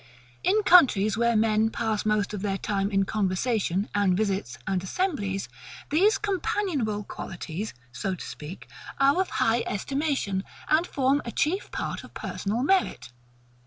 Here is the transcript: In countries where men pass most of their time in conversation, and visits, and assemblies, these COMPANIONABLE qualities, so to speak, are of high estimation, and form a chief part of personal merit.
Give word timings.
In 0.43 0.63
countries 0.63 1.15
where 1.15 1.35
men 1.35 1.69
pass 1.69 2.07
most 2.07 2.33
of 2.33 2.41
their 2.41 2.57
time 2.57 2.89
in 2.89 3.05
conversation, 3.05 3.87
and 3.93 4.17
visits, 4.17 4.57
and 4.65 4.83
assemblies, 4.83 5.47
these 5.91 6.17
COMPANIONABLE 6.17 7.03
qualities, 7.03 7.75
so 7.91 8.15
to 8.15 8.25
speak, 8.25 8.67
are 8.99 9.21
of 9.21 9.29
high 9.29 9.61
estimation, 9.67 10.43
and 10.67 10.87
form 10.87 11.21
a 11.23 11.31
chief 11.31 11.69
part 11.69 12.03
of 12.03 12.15
personal 12.15 12.63
merit. 12.63 13.11